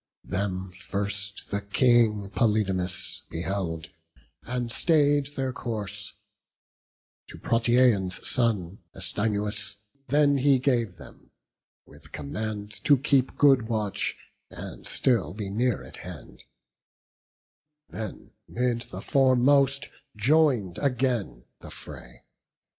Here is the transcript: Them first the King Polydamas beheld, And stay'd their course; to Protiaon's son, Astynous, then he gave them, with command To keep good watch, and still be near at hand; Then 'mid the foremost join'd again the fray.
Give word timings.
Them 0.23 0.71
first 0.71 1.51
the 1.51 1.61
King 1.61 2.31
Polydamas 2.31 3.21
beheld, 3.29 3.91
And 4.41 4.71
stay'd 4.71 5.35
their 5.35 5.53
course; 5.53 6.15
to 7.27 7.37
Protiaon's 7.37 8.27
son, 8.27 8.79
Astynous, 8.95 9.75
then 10.07 10.39
he 10.39 10.57
gave 10.57 10.97
them, 10.97 11.29
with 11.85 12.11
command 12.11 12.83
To 12.85 12.97
keep 12.97 13.37
good 13.37 13.67
watch, 13.69 14.17
and 14.49 14.87
still 14.87 15.35
be 15.35 15.51
near 15.51 15.83
at 15.83 15.97
hand; 15.97 16.45
Then 17.87 18.31
'mid 18.47 18.87
the 18.89 19.01
foremost 19.03 19.87
join'd 20.17 20.79
again 20.79 21.43
the 21.59 21.69
fray. 21.69 22.25